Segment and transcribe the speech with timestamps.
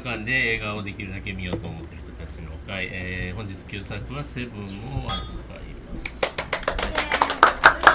[0.00, 4.66] 映画館で映画をできるだけ見ようと思っている人たちの会、えー、本日旧作はセブンを
[5.06, 5.58] 扱い
[5.90, 6.20] ます。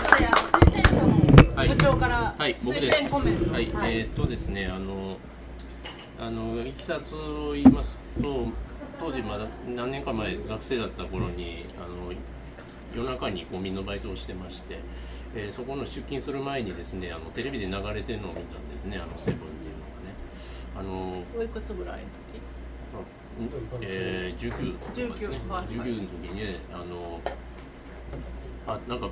[0.06, 3.10] 推薦者の部長からはい、僕推です。
[3.10, 3.54] 薦コメント。
[3.54, 5.18] はい、えーっとですね、あの、
[6.20, 8.50] あの、いきさつを言いますと、
[9.00, 12.14] 当時まだ何年か前、学生だった頃に、あの、
[12.96, 14.78] 夜中にコンビニのバイトをしてまして、
[15.36, 19.75] えーそこの出勤する前にですね、あの、テレビで流れてるのを見たんですね、あの、セブンっていう。
[20.78, 22.04] あの、おいくつぐらいの
[23.82, 25.66] えー、19とかですね19はい。
[25.66, 27.20] 19の時にねあの
[28.66, 29.10] あなんか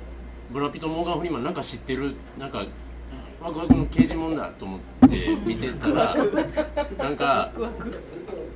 [0.50, 2.14] ブラピとモーガン・フリーマンなんか知ってる？
[2.38, 2.64] なんか
[3.42, 6.16] ワクワクの刑事もんだと思って見てたら
[6.96, 7.52] なんか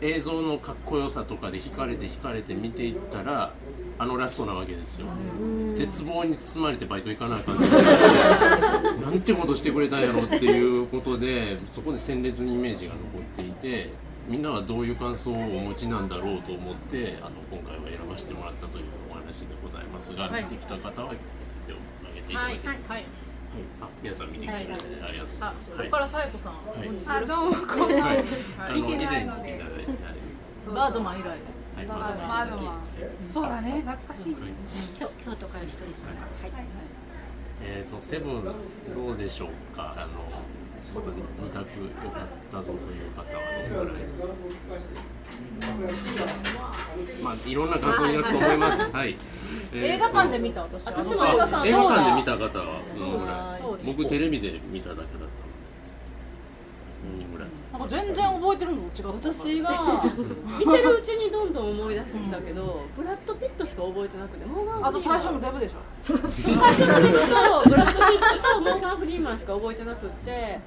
[0.00, 3.53] 映像のかっこよさとかで惹かれて惹かれて見ていったら
[4.00, 5.06] あのラストなわけですよ。
[5.74, 7.58] 絶望に包まれてバイト行かなあかん。
[9.02, 13.91] なんてことしてくれたんやろっていうことでそこで鮮烈にイメージが残っていて
[14.28, 20.44] みんなはどういう感想をお持ちなんだろうと思ってあの今回は選ばせてもらったというお話でございますが、はい。
[20.44, 22.78] 見てきた方は手を挙げていただはいいて、はい。
[22.88, 23.04] はい。
[23.80, 25.70] あ皆さん見てきてくれてありがとうございます。
[25.76, 27.24] そこからさやこさん、はい。
[27.24, 28.06] あどうもこんばんは。
[28.06, 28.26] はい、はい
[28.58, 29.08] あの以前に来てい。
[29.08, 30.19] ただいて、はい
[30.74, 32.73] バードマン以来ですはい、ままあでも
[33.31, 33.83] そうだね。
[33.87, 34.37] 懐かしい
[34.98, 36.67] 京京都から一人参加はい。
[37.62, 38.53] えー、とセブンど
[39.15, 39.95] うでしょうか？
[39.97, 40.25] あの
[40.95, 41.17] また二
[41.51, 43.27] 択良かったぞという方は
[43.71, 44.03] どのぐらい？
[47.23, 48.91] まあいろんな感想になると思います。
[48.91, 49.17] はい、
[49.73, 53.87] えーと映画館で見た私私も映画館映画館で見た方はどのぐらい？
[53.87, 55.17] 僕テレビで見ただけだった
[57.72, 60.02] なんか全然覚えてるのと違った私は
[60.58, 65.78] 見てるうちにどんどん思い出してきたけど、ブラッド・ピットしか覚えてなくてモーガン・あと最初のフリーマンデブでしょ。
[66.03, 70.58] 最初のデブとブラッド・ピットとモーガン・フリーマンしか覚えてなくって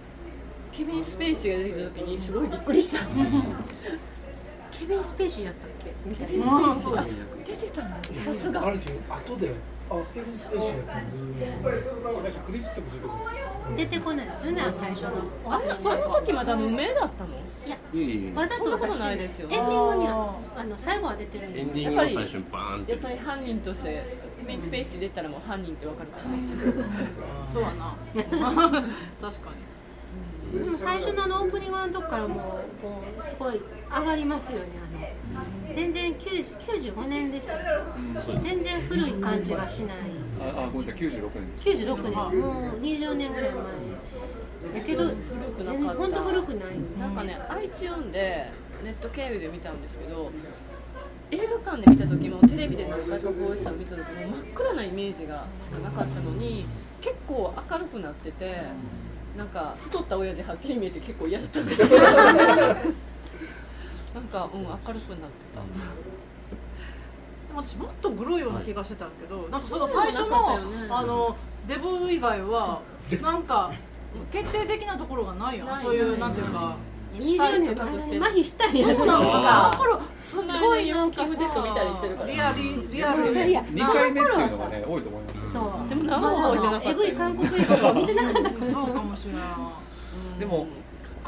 [0.71, 2.99] ケビン・スペイシーが出てきた時にすごいびっくりした。
[4.71, 5.93] ケビン・スペーシーやったっけ？
[6.05, 7.05] みたいケビン・スなペイシーが
[7.45, 7.89] 出てたの
[8.23, 8.67] さすが。
[8.67, 9.53] あるけど後で
[9.91, 13.77] あケビン・スペーシーやったクレジットも出てこない。
[13.77, 15.53] 出てこないですね最初の。
[15.53, 17.35] あれその時まだ無名だったの？
[17.65, 17.77] いや
[18.41, 19.49] わざと出してるエンデないですよ。
[19.49, 22.91] ィングにはあの最後は出てるエンディングの最初にバーンって。
[22.93, 27.95] やっぱり犯人としてケビン・スペイシー出たらもう犯人ってわかるからそうやな。
[28.15, 29.71] 確かに。
[30.59, 32.39] でも最初のオープニングのとこからもう
[32.81, 35.07] こうすごい上がりますよねあの
[35.73, 37.53] 全然90 95年でした。
[38.21, 38.47] そうです。
[38.47, 39.97] 全然古い感じがしない。
[40.39, 41.69] あ、あごめんなさい、96年です。
[41.69, 42.41] 96年。
[42.41, 43.63] もう20年ぐらい前。
[44.73, 45.15] だけど古
[45.57, 46.75] くな本当古くない。
[46.99, 48.51] なんかね、iTune で
[48.83, 50.31] ネット経由で見たんですけど
[51.29, 56.65] 映画館で見た時もテレビで何回かボーイさん見た時も真っ暗なイメージがしかなかったのに
[56.99, 58.61] 結構明るくなってて
[59.37, 61.95] なんか太った親父はっきり見えて結構嫌だったんですけど
[64.13, 65.05] なんか、うん、明るくなって
[65.53, 65.61] た。
[67.47, 70.57] でも私もっとグロいような気がしてたけど、なんかその最初の
[70.89, 71.35] あの
[71.67, 72.81] デブ以外は
[73.21, 73.71] なんか
[74.31, 76.77] 決定的なところがないよないそういうなんていうか
[77.13, 82.31] 20年下に隠してる麻痺したんやそうなんかあの頃すっごいヨなんかーキングデッド見たりしてるから。
[82.31, 85.49] リアリリアルでいや2回目っていうのがね、多いと思いますよ。
[85.51, 85.89] そう。
[85.89, 88.71] でも何も覚えてなかったえぐい韓国映画を見てなかったから。
[88.71, 90.67] そうかもしれないでも、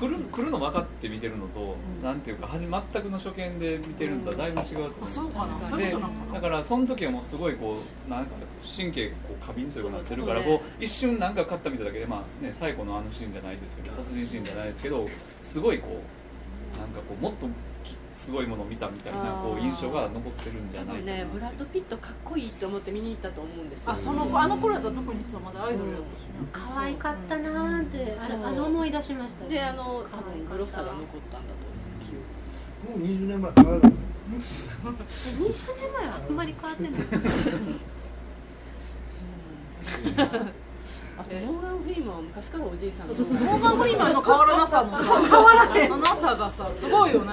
[0.04, 2.70] 来る来るの分かって見てるのと、なんていうか、全
[3.02, 5.78] くの初見で見てるのとはだいぶ違うと思あそうかな。
[5.78, 5.96] で
[6.34, 7.78] だからその時はもうすごいこ
[8.08, 8.32] うなんか
[8.78, 15.08] 神経こう過敏というかなってるからこう一瞬なんか勝った見ただけでまあね最後のあのシーンじゃないですけど殺人シーンじゃないですけど
[15.42, 16.02] すごいこ
[16.76, 17.48] うなんかこうもっと
[17.84, 23.92] きすごいものを見たみたいなこう印象が残ってるんじゃないかなねブラッド・ピットかっこいいと思って見に行ったと思うんですよ。
[23.92, 26.30] あそのあの頃だったら特にさまだアイドルだったしね。
[26.54, 28.46] 可愛かったなーってあれそう。
[28.46, 31.66] あの思い出しましたであの多分グロさが残ったんだと
[32.94, 33.00] 思う。
[33.00, 33.90] もう20年前からだ20
[35.42, 36.92] 年前はあんまり変わってない
[41.16, 45.04] あとモーガン・フリーマンは昔からおじいさんそうそうモーガン・フリーマンの変わらなさのさ。
[45.04, 47.32] 変わらなさがさすごいよね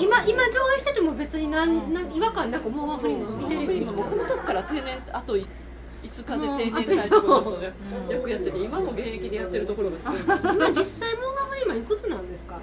[0.00, 3.80] 今今上映してても別になんなん違和感なくモーガン・フリーマン見てる。
[3.86, 7.66] よ僕の時から定年あと5日で定年退職の人で
[8.14, 10.18] よくやってて今も現役でやってるところがすごい。
[10.56, 12.58] 今実際モーガン・フリーマンいくつなんですか？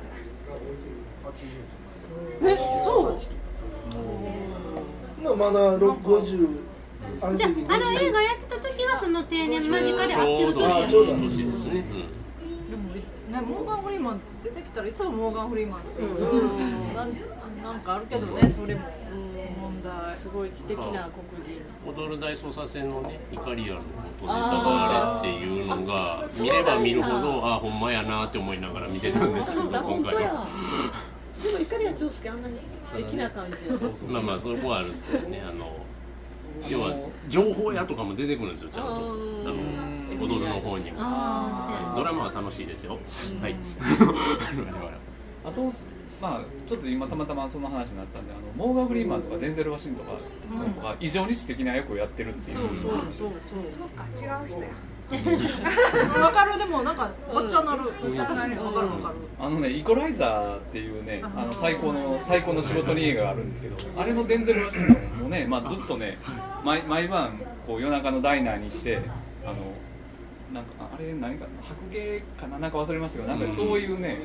[2.44, 3.18] えそ
[5.20, 5.24] う。
[5.24, 6.58] のまだ50
[7.22, 11.74] あのじゃ時ああの映画やってた時はその定年間近でちょうど会ってる年あちょうど年ですね、
[12.70, 13.04] でもね
[13.48, 16.96] モーガン・フリーマン出てきたらいつもモーガン・フリーマンっていううん。
[16.96, 17.12] なん
[17.62, 18.82] なんかあるけどねそれも
[19.62, 20.18] 問題。
[20.18, 21.62] すごい知的な黒人。
[21.86, 23.82] うん、踊る大捜査線のねイカリアの
[24.22, 29.78] 元ネタがあれっていうのが見れば見るほどあほんまやなって思いながら見てたんですけど。
[29.78, 30.48] あ本当や今回は
[31.44, 33.58] でも怒りは長介あんなに素敵な感じ。
[33.58, 34.10] そうそう。
[34.10, 35.44] まあまあそこはあるんですけどね。
[35.48, 35.86] あの
[36.70, 36.96] 要は
[37.28, 38.92] 情報屋とかも出てくるんですよちゃんと。
[38.94, 39.56] あの
[40.20, 40.98] 踊るの方にも。
[41.00, 42.98] あドラマは楽しいですよ。
[43.42, 43.56] はい。
[45.46, 45.72] あと
[46.22, 52.58] まあちょっと今たまたまその話になったんであのモーガン・フリーマンとかデンゼル・ワシントンとかとか異常に素敵な役をやってるっていう。
[52.58, 53.90] そうそうそうそう。
[53.90, 54.68] か違う人や。
[55.10, 56.58] そうわかる。
[56.58, 57.82] でもなんかおっちゃなる。
[57.84, 59.16] 私もわかるわかる。
[59.40, 66.18] あのね、イコライザーっていうね、あの最高の最高の仕事に映画があるんですけど、あれのデンゼル・ワシントンもね、まあずっとね、
[66.68, 69.00] 毎毎晩こう夜中のダイナーに行って、
[69.46, 69.56] あの
[70.54, 72.60] なんかああれ何か白芸かな？
[72.60, 74.18] なんか忘れましたけど、なんかそういうね、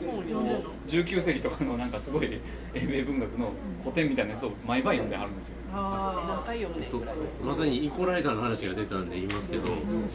[0.87, 2.41] 19世紀とかのなんかすごい
[2.75, 5.55] 英米文学の古典みたいなやつを毎晩読んではるんですよ。
[5.73, 9.69] まさにイコライザーの話が出たんで言いますけど、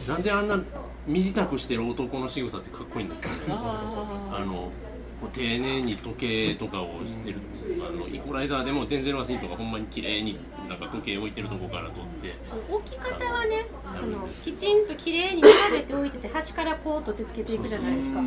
[0.07, 0.59] なんであんな
[1.05, 3.29] 身支度してる男の仕草ってかっこいいんですか？
[3.29, 4.71] ねあの
[5.19, 6.15] こう丁寧に時
[6.49, 7.39] 計とかをしてる。
[7.79, 12.35] あのイコライザーでもデンゼル・ワシントンがほんまに綺麗になんか時計置いてるとこから撮って。
[12.45, 18.19] その置き方はねそのきちんと綺麗に並べておいてて端からこう取ってつけていくじゃないですか。
[18.19, 18.23] あ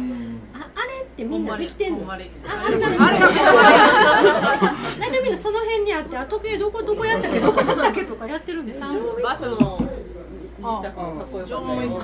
[0.75, 1.99] あれってみんなできてんの？
[2.01, 2.31] ほんまに。
[2.47, 3.31] ああれがあれが
[4.99, 8.89] なんでみんなその辺にあってあ時計どこどこやったっけどこやったっけとかやってるんですよ。
[9.23, 9.89] 場所の
[10.59, 12.01] 西田君かっこよかったよ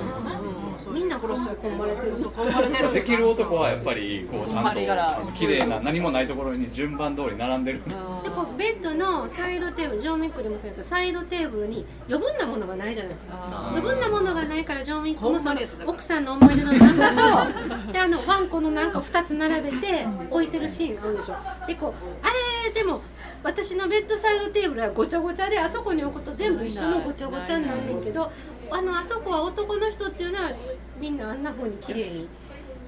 [0.93, 2.17] みんな殺し込まれてる。
[2.19, 7.81] そうこんまれてるできる男はやっぱりこうちゃん端からと綺麗な何もないところに順番通り並んでる。
[7.83, 13.69] でこうベッドのサイドテーブルジョン・ミックでもそうやけどサイドテーブルに余分なものがないじゃないですか。
[13.71, 17.47] 余分なものがないからジョン・ミックもその奥さんの思い出の漫画
[17.85, 21.35] とであのワンコのなんか2つ並べて置いてるシーンがあるでしょ
[21.67, 21.93] でこう
[22.25, 22.27] あ
[22.67, 23.01] れでも
[23.43, 28.31] 私のベッドサイドテーブルはごちゃごちゃであそこに置くと全部一緒のごちゃごちゃになんねんけど
[28.69, 30.51] あのあそこは男の人っていうのは
[30.99, 32.27] みんなあんな風に綺麗に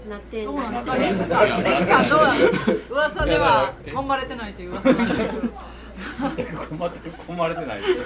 [0.09, 2.39] なってどうなんですかレックさんレックさんどうなの
[2.89, 5.53] 噂ではこんまれてないという噂なんですけど
[6.69, 7.81] 困って込まれてない。
[7.81, 8.00] ですよ。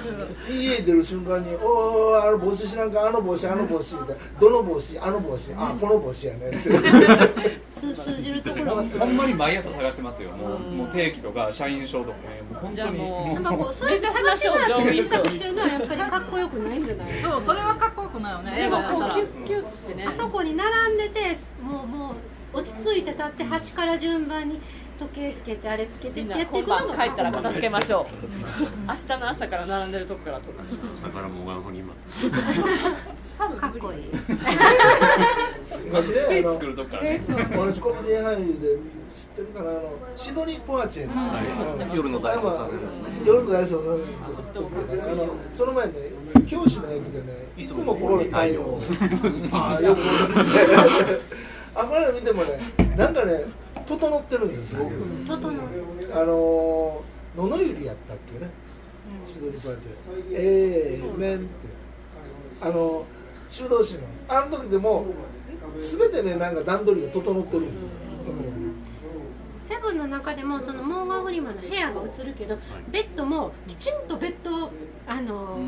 [0.50, 6.70] 家出る瞬間に「おーあの帽子知らんかあの帽子あの帽子」みたいな「どの帽子あの帽子あこの帽子やね」っ て
[7.74, 10.32] 通通じるところがすごいほんまに毎朝探してますよ。
[10.32, 17.14] もうもう定期とか社員証とかね、もう本じゃ当にあもうなんかこう そうやって探し回って自宅してるのはやっぱりかっこよくないんじゃない？
[17.14, 19.14] ですかそうそれはかっこよくないよね映でもこ画やったら。
[19.14, 20.06] うキュッキュッってね。
[20.08, 21.20] あそこに並んでて
[21.62, 24.62] もうもう落ち着いて立って端から順番に
[24.98, 28.06] 時計つけてあれつけてってやっていくのが今晩帰ったら片付けましょう。
[28.88, 30.74] 明日の朝から並んでるとこから撮りまし。
[30.74, 31.96] ょう朝からモガンフリーマン
[33.38, 34.10] 多分かっこいい。
[36.04, 37.22] スペース作るとこからね。
[37.28, 38.78] 私黒人俳優で
[39.14, 39.82] 知ってるかなあの
[40.16, 43.22] シドニー・ポワチェン夜の大捜査線ですね。
[43.26, 45.94] 夜の大捜査線あのその前ね
[46.48, 48.80] 教師の役でねいつも心に太陽
[49.52, 50.02] ああよく
[51.76, 53.46] あこれ見てもねなんかね
[53.86, 54.94] 整ってるんですよすごく、
[55.26, 55.62] 整う
[56.14, 58.52] あのー、野々ゆりやったっけね、
[59.28, 59.88] シドニー・ポワチ
[60.32, 61.48] ええメンって。
[62.62, 63.06] あの
[63.50, 64.02] 修道士の。
[64.30, 65.06] あの時でも
[65.78, 67.88] 全てねなんか段取りが整ってるんですよ、
[69.60, 72.58] セブンの中でもそのモーガン・フリーマンの部屋が映るけど
[72.90, 74.72] ベッドもきちんとベッド
[75.06, 75.60] あの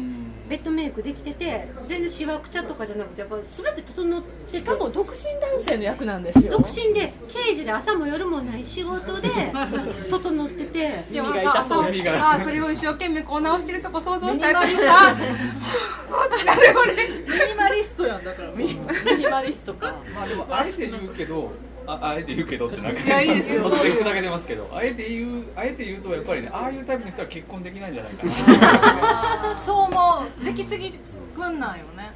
[0.49, 4.57] ベッドメイクできてて全然しわくちゃとかじゃなくてやっぱ全て整ってて。
[4.59, 6.51] しかも独身男性の役なんですよ。
[6.51, 9.29] 独身で刑事で朝も夜もない仕事で
[10.09, 11.03] 整ってて。
[11.11, 11.91] でもさそうそう。
[11.91, 16.93] 耳がさあそれを一生懸命こう直してるとこ想像したらちょっとさって なるよね。
[17.27, 18.79] ミニマリストやんだからミニミ
[19.17, 19.95] ニマリストか。
[20.15, 21.51] まあでもあえて言うけど、
[21.87, 23.69] ああえて言うけどってなんかいやいいですよ。
[23.69, 29.59] 突然砕けてますけど、あえて言うあえて言うとやっぱりね、ああいうタイプの人は結婚できないんじゃないかな。
[29.59, 30.45] そう思う。
[30.45, 32.11] できすぎくんなんよね。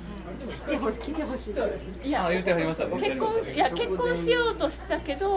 [0.66, 2.08] 来てほしい来てほしい。
[2.08, 2.98] いやあ言ってはりましたね。
[3.00, 5.36] 結婚いや結婚しようとしたけど子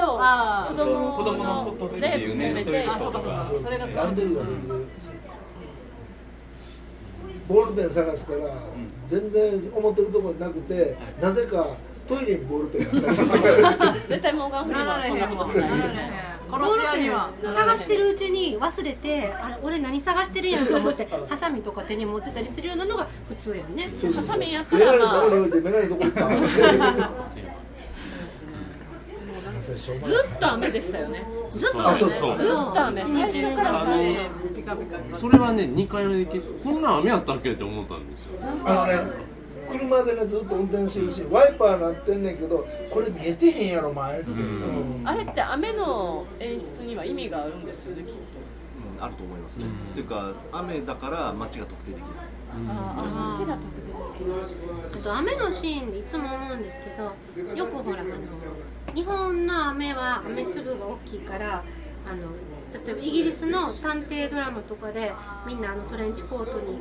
[0.75, 3.47] 供子供のことでっていうね揉めてそういうあそうかそうか。
[3.65, 4.31] それがでる
[7.49, 8.55] ボールペン探したら、
[9.09, 11.67] 全然思ってるところになくて、なぜか
[12.09, 12.90] トイレにボールペン
[14.09, 15.90] 絶対モーガン・フリーマンはそんなことしないです
[16.52, 17.30] 殺し屋には。
[17.42, 23.90] 探してるうちに忘れてあれ俺何探してるやんと思って ハサミとか手に持ってたりするようなのが普通やんね。
[24.14, 24.99] ハサミやったらない
[29.62, 31.25] ずっと雨でしたよね。
[31.50, 33.00] ずっとあそうそうずっと雨。
[33.00, 34.02] 最初からあずっと。
[34.02, 34.04] の
[34.54, 38.40] ピカピカピカそれはね2回目でこんな雨やったっけって思ったんですよ。
[38.64, 39.32] あのね
[39.73, 45.02] 車でねずっと運転してるしワイパーなってんねんけどこれ見えてへんやろ前って、うん。
[45.05, 48.14] あれって雨の演出には意味があるんですよねきっと。
[48.97, 49.05] うん。
[49.05, 52.07] あると思いますね、っていうか雨だから街が特定できる。
[52.69, 54.33] ああ街が特定できる。
[54.95, 58.11] あと雨のシーンでいつも思うんですけどよくほらあの
[58.95, 61.64] 日本の雨は雨粒が大きいから
[62.07, 62.29] あの
[62.73, 65.12] 例えばイギリスの探偵ドラマとかで
[65.47, 66.79] みんなあのトレンチコートに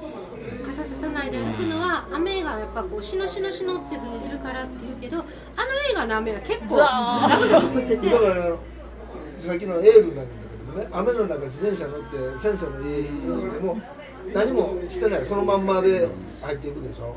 [0.65, 5.25] 傘ささないで歩くのは雨がやっぱこうしのしのしのって降ってるからっていうけどあの
[5.91, 8.57] 映画の雨は結構ザブザブ降っててだか
[9.38, 13.81] さっきのエールなんだけどもね雨の中自転車乗って先生の家に行くのでも
[14.33, 16.07] 何もしてないそのまんまで
[16.41, 17.15] 入っていくでしょ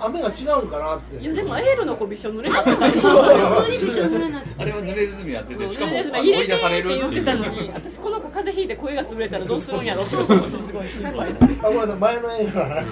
[0.00, 1.16] 雨が違うんかなって。
[1.16, 4.48] いやでもエールの子び しょ濡れなかったでしそうょ普通にびしょ濡れになって。
[4.58, 11.96] あれは濡れずにやっててしかも入追いれてって出される言ってたのに私この子風邪ひいて声が潰れたらどうするんやろって思ってすごいあごめんなさい。
[11.96, 12.84] 前の映画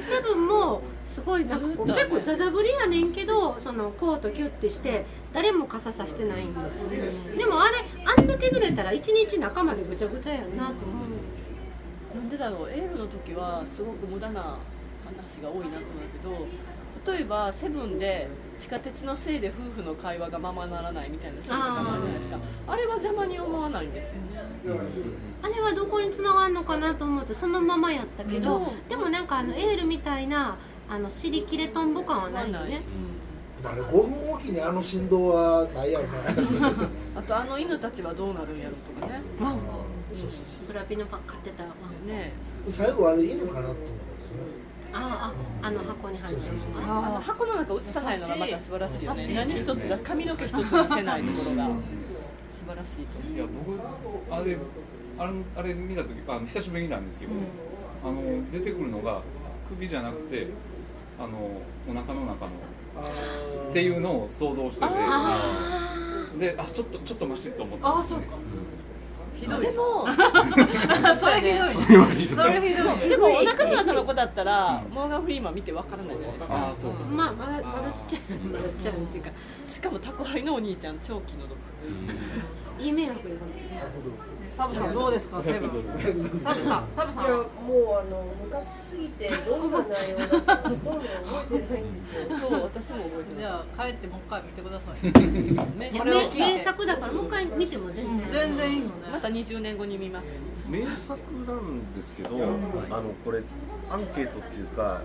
[0.00, 7.36] セブンもすごいな結構ザザぶりやねんけどそのコートキュッてして誰も傘さしてないんですよね。
[7.38, 7.74] でもあれ
[8.16, 11.04] あんだけ濡れたら一日中までぐちゃぐちゃやんなと思
[12.14, 12.16] う。
[12.16, 14.58] なんでだろうエールの時はすごく無駄な話
[15.40, 15.78] が多いなと思う
[16.12, 22.38] けど例えばセブンで地下鉄のせいで夫婦の会話がままならないみたいなシーンとかもあるじゃないですか。
[22.66, 24.20] あれは邪魔に思わないんですよね。
[25.42, 30.58] あれはどこに繋がるのかなと思ってそのままやったけど、うんでもなんかあのエールみたいな
[30.90, 32.82] あの尻切れトンボ感はないよね。
[33.64, 36.10] あれ5分おきにあの振動はないやろね。
[37.16, 39.22] あとあの犬たちはどうなるんやろとかね。
[39.40, 42.32] ワンコそうそうフラピのパ飼ってたワンコね。
[42.68, 43.76] 最後あれ犬かなと思っ
[44.92, 45.32] あ
[45.62, 49.34] ああの箱に入ってるのがあの箱の中映さないのがまた素晴らしいよね。
[49.34, 51.68] 何一つが髪の毛一つ見せないところが
[52.50, 54.56] 素晴らしいといや僕あれ
[55.18, 57.32] あれあれ見た時あの久しぶりなんですけど、
[58.04, 59.20] あの出てくるのが
[59.68, 60.48] 首じゃなくて
[61.18, 61.28] あの
[61.88, 62.52] お腹の中の
[63.70, 64.86] っていうのを想像してて。
[64.88, 65.80] あ
[66.38, 68.18] であちょっとちょっとマシッと思ったんですね。
[68.18, 68.36] あそうか
[69.40, 70.06] ひどいでも
[71.18, 71.68] それひどい。
[71.68, 72.36] それはひどい。
[72.36, 73.08] それひどい。
[73.08, 76.54] でもお腹の中の子だったらモーガン・フリーマン見てわからないじゃないですか。
[76.54, 77.04] ああそうか。
[77.04, 79.30] そうかまあまだまだちっちゃいまだちっちゃいっていうか。
[79.68, 81.56] しかも宅配のお兄ちゃん超気の毒。
[82.78, 83.36] いい迷惑よ
[84.50, 85.42] サブさんどうですか？
[85.42, 86.40] セブン。
[86.42, 92.38] サブさんサブさんいやはもうあの昔すぎてどんな内容だったかほとんど覚えてないんですよ。
[92.38, 95.04] そう私も覚えてじないゃあ帰ってもう一回見てください。
[95.78, 98.30] ねいやそれ名作だからもう一回見ても全然。
[98.30, 98.92] 全然いいのね。
[99.12, 100.42] また20年後に見ます。
[100.68, 102.28] 名作なんですけど、
[102.90, 103.42] あのこれ
[103.90, 105.00] アンケートっていうか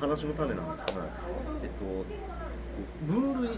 [0.00, 1.04] 話の種なんですが、
[1.62, 2.04] えっと
[3.06, 3.50] 分類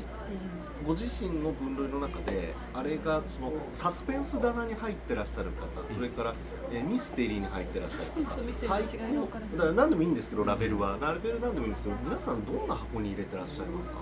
[0.87, 6.35] ご自身の分類の中であれがそのサスペンス棚に入ってらっしゃる方、それから、
[6.73, 9.51] えーミステリーに入ってらっしゃるサスペンスとミステリ方、ーの違いが分からない。
[9.57, 10.97] だから何でもいいんですけどラベルは。
[11.01, 13.97] ラベル何でもいいんですけど皆さんどんな箱に入れてらっしゃいますか？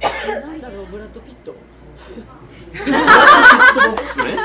[0.00, 0.06] え
[0.40, 1.52] なんだろうブラッド・ピット？
[1.52, 1.58] ボ
[3.92, 4.36] ックスね。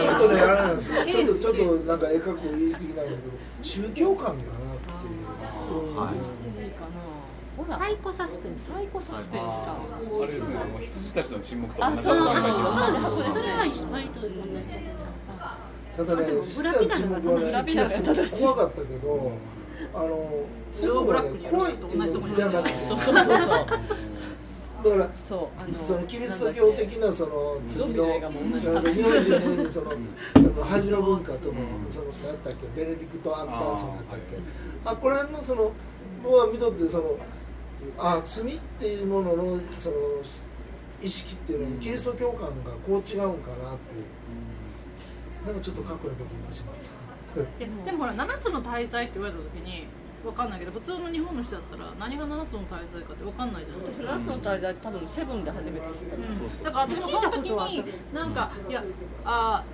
[0.00, 1.04] ちょっとねあれなんですよ。
[1.06, 3.16] ちょっとちょっとなんかええかっこ言い過ぎなんだけど
[3.62, 4.44] 宗教観かなって
[5.08, 5.10] い
[5.94, 6.14] う、はい。
[6.14, 7.07] ミステリーかな
[7.64, 8.70] サイコサスペンス。
[8.70, 9.76] サイコサスペンスか。
[10.22, 12.16] あれですねあの羊たちの沈黙と同じあそう。
[12.16, 13.34] そうです。
[13.34, 13.58] ねそれは
[13.90, 14.44] 割と同じと
[15.96, 16.22] ただね
[17.52, 17.96] ラピナのが
[18.28, 19.32] 怖かったけど
[19.94, 23.28] あのセブンはね怖いっていうのじゃなくてそうそうそうそう。
[24.78, 31.54] だからそうあのそのキリスト教的なその次の日本人のそのあの恥の文化との
[31.90, 32.80] その何だっけ？
[32.80, 34.36] ベネディクト・アンダーソンだったっけ？
[34.84, 35.72] あこれのその
[36.22, 37.16] 僕は見とってその
[37.98, 39.96] あ罪っていうもののその
[41.00, 44.18] 意識っていうのにキリスト教観がこう違うんかなっていう。
[45.46, 47.58] なんかちょっとかっこいいこと言ってしまった。
[47.58, 49.86] で でもほら7つの大罪って言われた時に
[50.24, 58.84] 分かんないけど普通の日本の人だったら何が7つの大罪かって分かんないじゃないです私か、夏の滞在多分セブンで初めて知ったうん、だから私もその時になんかいや
[59.24, 59.64] あ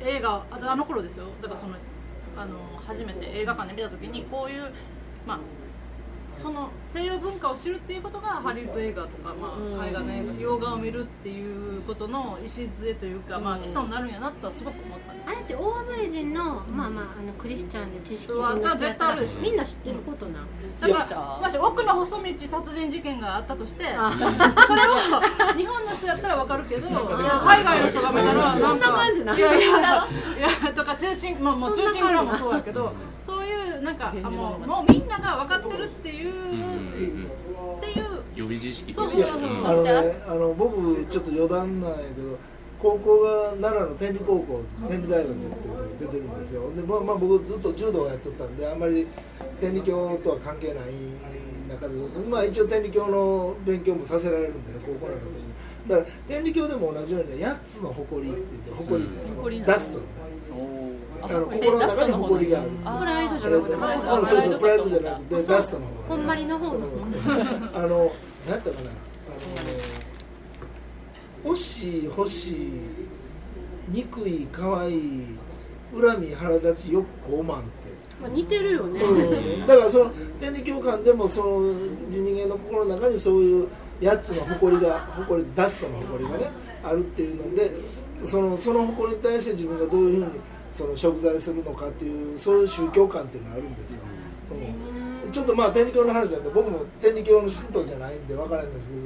[0.00, 1.26] ー映画ああの頃ですよ。
[1.40, 1.76] だからその
[2.36, 4.72] あの初めて映画館で見た時にこういう
[5.26, 5.38] まあ
[6.32, 9.74] その西洋文化を知るっていうことがハリウッド映画とか、まうん。
[9.74, 15.36] あ、海外の映画洋画を見るっていうことの礎というか、まあ、基礎になるんやなとはすごく思ったんですよ。
[15.36, 19.40] あれって欧米人のまあまああのクリスチャンで知識人の人絶やったら対あるでしょ。
[19.40, 20.46] みんな知ってることなん？
[20.80, 24.08] だからもし奥の細道殺人事件があったとしてそれあ
[25.52, 26.98] を日本の人やったらわかるけどいや
[27.44, 29.38] 海外の人が見たらそんなか感じない。
[29.38, 30.06] いや
[30.74, 32.92] とか中心まあもう中心蔵もそうやけど
[33.24, 33.31] そ
[33.82, 38.22] なんかあもうもうみんなが分かってるっていうっていう。
[38.34, 39.62] 予備知識そうそうそうう。
[39.62, 39.90] んあのね
[40.26, 42.38] あの僕ちょっと余談なんやけど
[42.78, 46.72] 高校が奈良の天理高校天理大学っていうとこ出てるんですよ。
[46.74, 49.06] で、まあ、まあ僕ずっと柔道をやってたんであんまり
[49.60, 50.84] 天理教とは関係ない
[51.68, 51.94] 中で
[52.28, 55.24] まあ一応天理教の勉強もさせられるんでね高校なんか
[55.88, 60.31] でだから天理教でも同じようにね8つの誇りって言って誇りってその誇りダストのねお
[61.24, 66.74] あの心の中に誇りがあるあプライドじゃなくてプライドあのそうそうプライドじゃなくてダストの方こんまりの方の。
[66.74, 66.82] うん
[67.74, 68.12] あの
[68.46, 68.90] 何やったかな。
[68.90, 68.92] あの
[71.44, 72.80] 欲しい欲しい
[73.88, 75.38] 憎い可愛い
[75.94, 77.82] 恨み腹立ちよく傲慢って。
[78.20, 81.74] まあ、似てるよね、うん、だからその天理教官でもその
[82.08, 83.68] 人間の心の中にそういう
[84.00, 86.50] 8つの誇りが誇りダストの誇りがね
[86.84, 87.72] あるっていうので
[88.24, 90.40] そのその誇りに対して自分がどういうふうに
[90.72, 94.00] その贖罪するのかっていうそういう宗教観っていうのがあるんですよ、
[95.24, 99.02] うん、ちょっとまあ天理教の話なんで僕も天理教の信徒じゃないんで分からないんですけど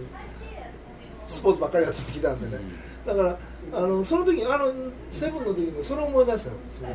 [1.26, 2.62] スポーツばっかりやってきたんでね。
[3.04, 3.38] だから
[3.72, 4.72] あのその時あの
[5.10, 6.88] セブンの時にそれを思い出したんですよ、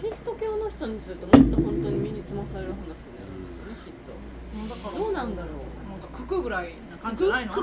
[0.00, 4.74] キリスト教の人にするともっと本当に身につまされる話になるんですよねきっと。
[4.74, 5.48] だからどうなんだろ
[5.90, 7.52] なんかククぐらいな感じじゃないの？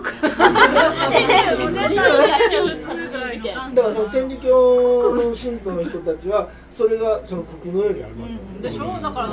[3.76, 9.02] だからその天理教の信徒の人たちはそれがその国のようにあるわけ、うんでしょ？
[9.02, 9.28] だから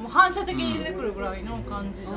[0.00, 2.14] もう反射的に出てくるぐらいの感じだっ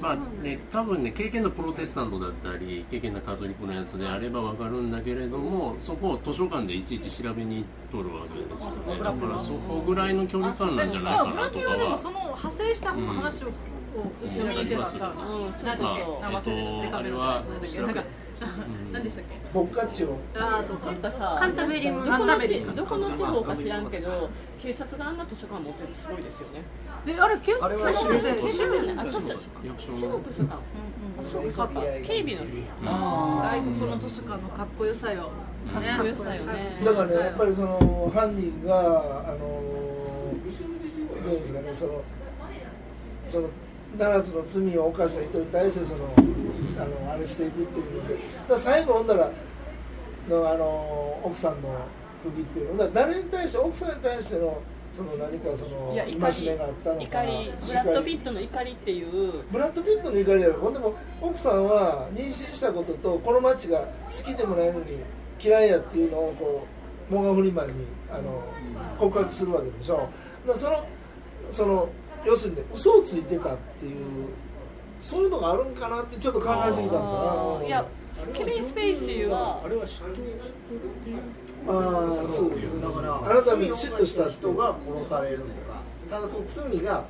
[0.00, 8.98] たまあね、多分ね経験のプロテスタントだったり経験のカトリックのやつであれば分かるんだけれどもそこを図書館でいちいち調べに行っとるわけですよね。
[8.98, 11.76] だからそこぐらいの距離感なんじゃないかなとかは。
[11.76, 15.50] でもはその派生した話をを読みに行ってたんちゃううん。
[15.64, 15.84] なんか
[16.20, 18.04] 忘れてデカベルなんだっけなんか
[18.92, 19.36] 何でしたっけ？
[19.52, 20.86] ボッカチオああそうか。
[20.86, 22.04] なんかさカンタベリーも。
[22.04, 24.30] どこの地どこの地方か知らんけど
[24.62, 26.62] 警察があんな図書館持ってるってすごいですよね。
[27.06, 27.94] えあれ警察警察
[28.40, 29.18] 警察よねあ図書
[29.66, 30.62] 役所中の国図書館
[31.30, 31.68] そうか。
[32.04, 32.40] 警備の。
[33.42, 35.30] 外国の図書館のかっこよさよ。
[35.72, 36.80] かっこよさよね。
[36.84, 39.38] だからねやっぱりその犯人があの
[41.24, 42.02] どうですかねその
[43.28, 43.48] その
[43.98, 46.08] 7つの罪を犯した人に対してその
[46.80, 48.16] あのあれしていくっていうので。
[48.56, 49.30] 最後ほんだら
[50.28, 51.68] のあの奥さんの
[52.22, 52.78] 不義っていうの。
[52.78, 54.60] だから誰に対して奥さんに対しての
[54.92, 57.22] その何かそのいや戒めがあったのか。
[57.66, 59.32] ブラッド・ピットの怒りっていう。
[59.50, 63.86] ブラッド・ピットの怒りだよほんでも奥さんは妊娠したこととこの町が好
[64.24, 64.96] きでもないのに
[65.42, 66.66] 嫌いやっていうのをこ
[67.10, 67.72] うモーガン・フリーマンに
[68.10, 68.42] あの
[68.98, 70.08] 告白するわけでしょ。
[70.56, 70.84] その
[71.50, 71.88] その
[72.24, 74.28] 要するにね嘘をついてたっていう
[75.00, 77.66] そういうのがあるんかなってちょっと考えすぎたんだな。
[77.66, 77.84] いや
[78.34, 79.62] ケビン・スペイシーは。
[79.64, 80.20] あれは嫉妬嫉妬っ
[81.02, 81.18] ていう
[81.66, 82.50] ああそう。
[82.80, 85.82] だからあなたに嫉妬した人が殺されるのか。
[86.10, 87.06] ただその罪が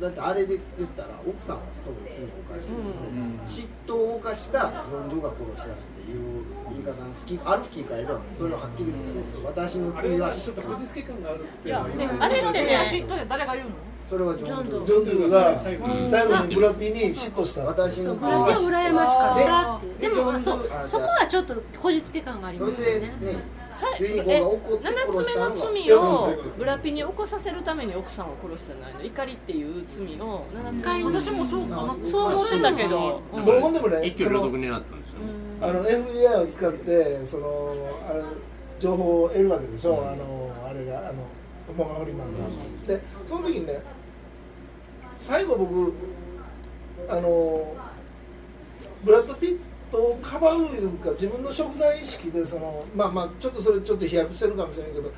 [0.00, 2.92] だってあれで言ったら奥さんは特に罪を犯してるの
[3.38, 9.40] で、嫉妬を犯したジョン・ドゥが殺したっていう言い方の吹きある吹き替えではそれをはっきり言うんですよ。
[9.44, 13.76] 私の罪はちょっとこじつけ感があるっていやねあれってね嫉妬で誰が言うの？
[14.08, 15.86] それはジョン・ドゥジョン・ドゥが最後
[16.46, 17.64] にブラピに嫉妬した。
[17.64, 19.98] 私のそうブラピは羨ましかったっていう。
[19.98, 20.50] ででもまあそ
[20.86, 23.14] そこはちょっとこじつけ感がありますよでね。
[23.98, 24.92] 主人公えが怒って7
[25.24, 29.02] つ目の罪をブラピに起こさせるために奥さんを殺したんじゃないの？
[29.02, 33.44] 怒りっていう罪を7つ目の私もそうかなそう思ってたけど、うん。
[33.44, 35.26] 僕ほんでもね一挙両得狙ったんですよね。
[35.60, 37.74] あの FBI を使ってその
[38.08, 38.22] あれ
[38.78, 41.14] 情報を得るわけでしょ、あのあれがあの
[41.76, 42.44] モガホリマンが、
[42.86, 43.82] でその時にね
[45.24, 45.94] 最後僕
[47.08, 47.74] あの
[49.02, 49.58] ブラッド・ピッ
[49.90, 55.10] トをかばういうか自分の食材意識でそのまあまあちょっとそれちょっと飛躍してるかもしれないけど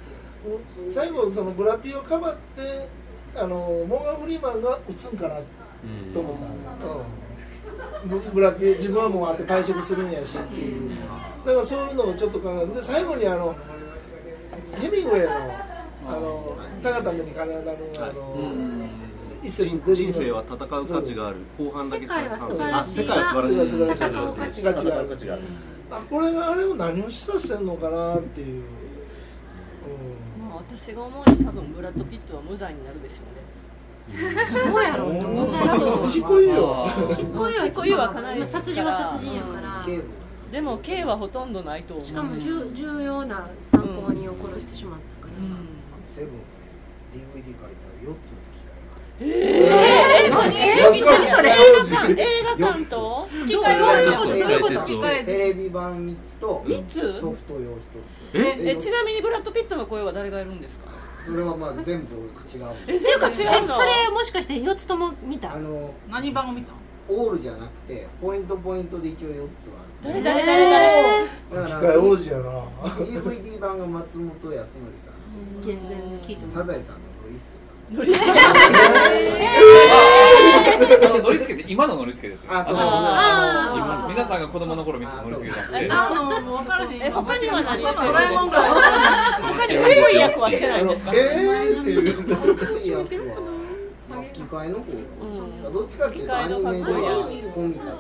[0.89, 2.89] 最後そのブラピをかばって
[3.35, 3.57] あの
[3.89, 5.35] モーガン・フリーマンが撃つんかな
[6.15, 7.05] と思ったんですよ、
[8.05, 8.09] うん。
[8.09, 10.91] ブブラピ自分はもうあと退職するんやしっていう。
[11.45, 13.57] だからそういうのをちょっと考えで最後にあの
[14.77, 15.31] ヘミングウェイの
[16.09, 18.86] あの高田目に金がなるあの、
[19.43, 21.37] 一節人出人生は戦う価値がある。
[21.59, 25.01] 後半だけ世界は素晴あらしい世界は素晴らしい世界は素晴らしいそうですね価値がある。
[25.01, 25.43] 戦う価値がある。
[25.91, 27.67] あこれがあれを何を示唆してん。
[27.67, 28.63] のかなっていう、
[30.41, 33.47] まあ、私が思うに多分ブラッド・ピットは無罪になるでしょうね。
[34.47, 35.09] そうやろ。
[35.09, 39.87] うと思ううん、執行猶予執行猶予執行猶予はかなりまあ殺人は殺人やから。
[40.51, 42.07] でも刑はほとんどないと思う。
[42.07, 45.33] しかも重重要な参考人を殺してしまったから、
[46.09, 46.31] セブン。
[47.17, 48.31] DVD 借りたら4つ
[49.21, 51.49] の吹き替えー、何何それ？
[51.51, 51.55] 映
[51.91, 52.23] 画館。
[52.23, 52.25] 映
[52.59, 53.29] 画館と？
[53.31, 57.21] 吹き替えテレビ版3つと3つ？
[57.21, 57.77] ソフト用1
[58.35, 58.71] え？
[58.73, 60.91] えちなみにブラッド・ピットの声は誰がやるんですか？
[61.25, 62.31] つそれはまあ全部違う
[62.87, 65.55] えっていうかえそ違れうのもしかして4つとも見た？
[65.55, 66.73] あの何版を見た？
[67.09, 70.23] オールじゃなくてポイントポイントで一応4つはあ誰？
[70.23, 70.45] 誰？
[70.47, 70.71] 誰？
[70.71, 71.23] 誰？
[71.23, 72.43] るだか機械ら王子やな。
[73.07, 75.63] DVD 版が松本康則さん。
[75.63, 77.01] 全然聞いてもらサザエさんの
[77.93, 78.27] ノリスケ。
[78.27, 78.59] さんノリ
[80.89, 82.53] スケあのノリスケって今のノリスケですよ。
[82.53, 82.77] あそう。
[82.79, 83.79] あー。
[83.79, 85.51] 今皆さんが子供の頃見てたノリスケ。
[85.53, 88.63] じゃなくてあのもう分からへんえ他には何そうドラえもんが。
[88.63, 89.75] 他に
[90.19, 91.13] 役はしてないんですか？
[91.15, 92.17] えーっていう。
[94.67, 94.87] の方
[95.65, 96.85] がどっちかっていうとアニメで
[97.53, 97.91] コミカル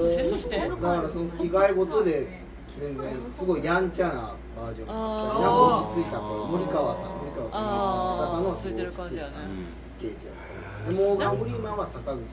[0.00, 0.58] そしてそして？
[0.58, 2.42] だからその吹き替えごとで
[2.80, 4.14] 全然すごいやんちゃな
[4.56, 8.56] バージョンなんか落ち着いた森川さん森川さん方のあー。
[8.56, 9.30] ついてる感じやね。
[10.00, 10.32] 刑事や
[10.88, 12.24] でモーガン・フリーマンは坂口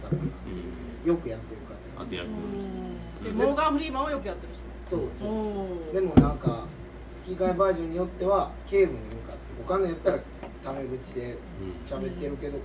[0.00, 1.60] さんよくやってる
[1.96, 2.28] 方あとやる
[3.22, 4.62] でモーガン・フリーマンをよくやってる人。
[4.88, 6.66] そうそうおでもなんか
[7.24, 10.18] 吹き替えバージョンによっては警部に向かって他のやったら
[10.64, 11.36] タメ口で
[11.84, 12.58] 喋ってるけど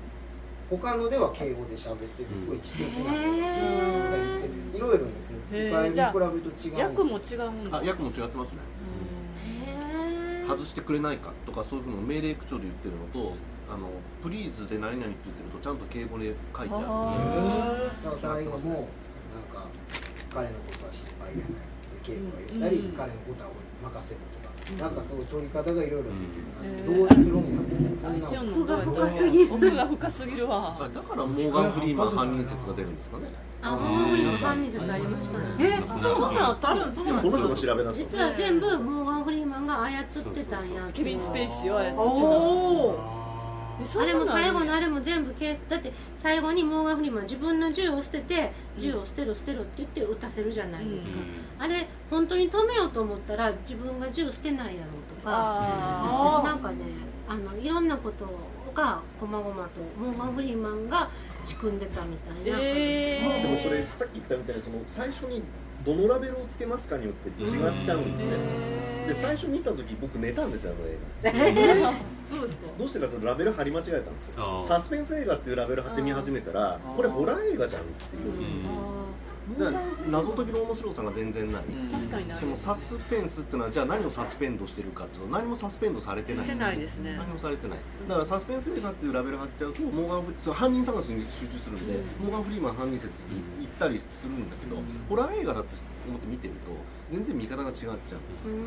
[0.70, 5.38] 他のでは敬語で喋っててすごい知的なことが言っていろいろですね。
[5.50, 7.78] 吹き替えに比べると違う役も違うんだ。
[7.78, 8.60] あ役も違ってますね。
[10.48, 13.36] 外してくれないかとかそういうふうな命令口調で言ってるのと
[13.70, 13.90] あの
[14.24, 16.84] プリーズで何々って言ってるとちゃんと敬語で書いてある。
[18.04, 18.88] だから最後も
[19.32, 19.68] なんか
[20.34, 22.92] 彼のことは心配いらないって敬語が言ったり、うん。
[22.92, 23.52] 彼のことは
[23.84, 24.37] 任せろと。
[24.37, 24.37] か、
[24.76, 26.98] なんかそういう取り方がいろいろうん。
[26.98, 27.98] どうするんやろ。
[27.98, 29.54] そんな奥が深すぎる。
[29.54, 30.90] 奥が深すぎるわ。
[30.94, 33.24] だからモーガン・フリーマン犯人説が出るんですかね。
[33.62, 35.46] あ、モーガン・フリーマン犯人説ありましたね。
[35.60, 40.82] えそんなんあるんそんなんこの人が調べ出す実は全部モーガン・フリーマンが操ってたんや。
[40.94, 42.02] ケビン・スペイシーを操ってた。
[42.02, 42.90] お
[43.24, 43.27] お
[44.00, 51.14] あれも最後のあれも全部ケースだって最後にモーガン・フリーマン自分の銃を捨てて銃を捨てろ捨てろって言って撃たせるじゃないですか、
[51.60, 55.32] あれ本当に止めようと思ったら自分が銃捨てないやろうとか。
[55.32, 56.86] あなんかね
[57.28, 58.26] あのいろんなこと
[58.74, 61.10] がこまごまとモーガン・フリーマンが
[61.44, 65.44] 仕組んでたみたいな、えでもそれさっき言ったみたいにその最初に
[65.88, 68.34] どのラベルをつけますかによって違っちゃうんですね。
[69.08, 70.74] で最初見た時僕寝たんですよ
[71.24, 71.94] あの映画。
[72.78, 74.64] どうしてかというとラベル貼り間違えたんですよ。
[74.68, 78.24] サスペンス映画っていうラベル貼って見始めたらこれホラー映画じゃんっていう
[80.10, 81.64] 謎解きの面白さが全然ない。
[81.92, 82.38] 確かにな。
[82.40, 86.46] そのサスペンスっていうのはじゃあ何をサスペンドしてるかっていうと何もサスペンドされてない。
[86.46, 87.80] してないですね何もされてない。
[88.08, 95.76] だからサスペンス映画っていうラベル貼っちゃうとモーガンフリその犯人探しに集中するんで、モーガン・フリーマン犯人説に行ったりするんだけど、ホラー映画だって
[96.08, 96.72] 思って見てると
[97.12, 97.96] 全然見方が違っちゃう、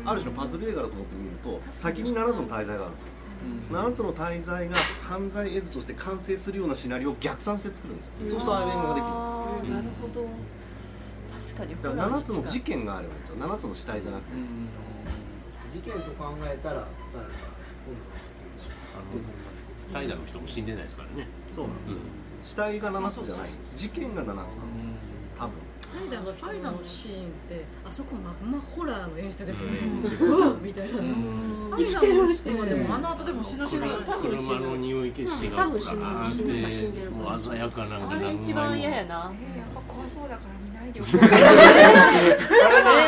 [0.05, 3.09] ある種のパズル映画だと思って見ると先に7つの大罪があるんですよ、
[3.71, 4.75] 7つの大罪が
[5.07, 9.75] 犯罪絵図として完成するようなシナリオを逆算して作るんですよ、そうするとアイベングができるんですよ。
[9.75, 10.27] なるほど
[11.51, 11.75] 確かに。
[11.81, 13.35] だから7つの事件があればいいんですよ。
[13.37, 14.33] 7つの死体じゃなくて、
[15.73, 16.87] 事件と考えたらさ
[17.17, 17.29] らに
[18.93, 21.27] 今度説明がつく怠惰の人も死んでないですからね。
[21.55, 21.99] そうなんですよ。
[22.43, 23.49] 死体が7つじゃない。
[23.75, 24.63] 事件が7つなんですよ。
[25.37, 25.53] 多分。
[25.91, 29.79] ハイダのハイダのシーンってあそこまんまホラーの演出ですよね。
[30.21, 30.99] うわみたいな。
[31.77, 32.49] 生きてるって。
[32.49, 33.87] でもあの後でも死ぬ死ぬ
[34.21, 36.71] 車の匂い消しが多分死ぬ。
[36.71, 37.35] 死ぬも。
[37.35, 39.33] う鮮やかなんかあれ一番嫌やな。
[39.35, 40.60] えーやっぱ怖そうだから
[40.91, 41.05] 見ないでよ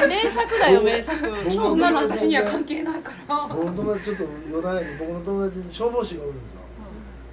[0.03, 1.51] え名作だよ名作。
[1.51, 3.47] そんなの私には関係ないから。
[3.47, 6.59] 僕の友達ちょっと余談やけど僕の友達に消防士がおるんですよ、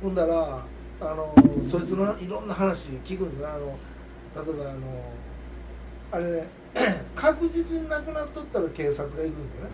[0.03, 0.65] ほんだら
[1.01, 1.35] あの
[1.65, 3.79] そいつのいろんな話聞くんですねあの
[4.45, 4.81] 例えばあの
[6.13, 6.47] あれね
[7.15, 9.65] 確実に亡くなっとったら警察が行くんですよ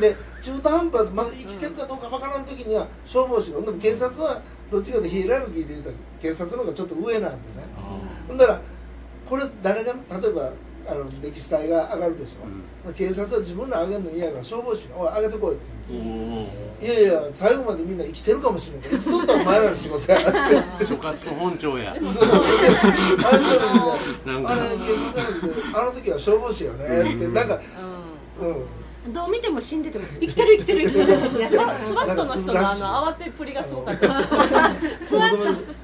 [0.00, 5.90] ね、で中途半端でまだ生きてるかどうかわからん時には消防士がほんでも警察はどっちかというとヒエラルキーで言うと
[6.22, 7.64] 警察の方がちょっと上なんでね。
[8.26, 8.60] ほんだら
[9.28, 10.50] これ誰が例えば
[10.86, 16.02] あの歴史隊が上がるでしょ、警察は自分ら上げるの嫌やから消防士が「おい上げてこい」って言う。
[16.02, 16.44] ん。
[16.44, 16.50] で
[16.94, 20.68] すよいやいや最後までみんな生きてるかもしれない生きとったらお前らの仕事やって。
[20.84, 21.92] 所轄の本庁や。
[21.92, 22.08] あれみ
[24.42, 24.52] んな
[25.80, 27.14] あの時は消防士よね。
[27.14, 27.58] ってなんか
[29.06, 29.12] うん。
[29.12, 30.82] どう見ても死んでても生きてる生きてる。
[30.82, 31.66] 生きてる ってやつスワ
[32.06, 32.62] ットの人のあ
[33.06, 34.06] の慌てっぷりがすごかった。
[35.04, 35.36] スワット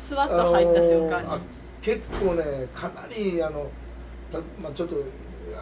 [0.07, 1.39] スワット入った瞬間あのーあ
[1.83, 2.43] 結構ね
[2.75, 3.71] かなりあの
[4.31, 4.97] た、まあ、ちょっと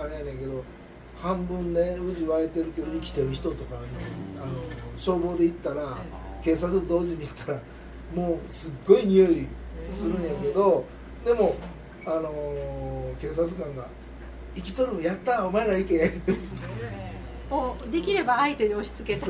[0.01, 0.65] あれやねんけど
[1.21, 4.53] 半分ね渦湧いてるけど生きてる人とかあの
[4.97, 5.97] 消防で行ったら
[6.43, 7.61] 警察と同時に行ったら
[8.15, 9.47] もうすっごい匂い
[9.91, 10.85] するんやけど
[11.25, 11.57] でも
[12.07, 13.87] あのー警察官が
[14.55, 16.33] 「生きとるやったお前ら行け」って。
[17.51, 19.27] をできれば相手に押し付けて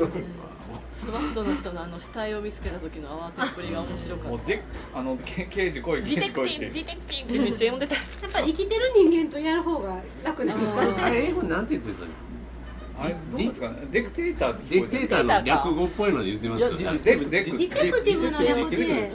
[1.09, 4.61] スワットの人のあの死体を見つけた時の慌てっぷりが面白かっもうで
[4.93, 6.69] あのけ刑事来いたディ刑事来いって。
[6.69, 7.31] テクティブディテクティブ。
[7.31, 7.95] ってめっちゃ読んでた。
[7.95, 10.93] やっぱり生きてる人間とやる方が楽なんですかね。
[10.99, 12.07] あれ英語なんて言ってたの？
[12.99, 13.87] あれどうですかね？
[13.91, 16.77] デクテーターってディクテーターの略語っぽいので言ってますよね。
[16.77, 18.29] デクテクティブ。
[18.29, 18.85] の略で。
[18.85, 19.09] うん、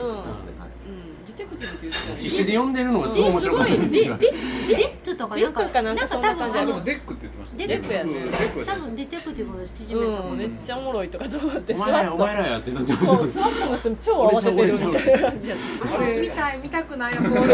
[1.36, 4.16] テクティブって言ってた必死で読んでるのがすごい面白かったんですよ。
[4.18, 10.34] ディッツとかなんかかなんかそんな感じあのもデックって言ってましたデックやねデックや多分ディテクティブの縮めたう。
[10.34, 17.50] ん、めっちゃおもろいとかと思ってお前らやお前らやってなってそうスワットの人超慌ててるみたいな感じやったあれ見たい見たくないよこう見とこ